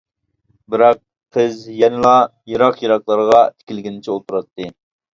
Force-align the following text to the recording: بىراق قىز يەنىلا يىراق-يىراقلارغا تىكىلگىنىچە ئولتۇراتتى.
بىراق 0.75 0.97
قىز 1.37 1.59
يەنىلا 1.83 2.15
يىراق-يىراقلارغا 2.57 3.45
تىكىلگىنىچە 3.55 4.15
ئولتۇراتتى. 4.21 4.77